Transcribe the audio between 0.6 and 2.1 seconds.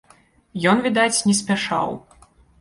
Ён, відаць, не спяшаў.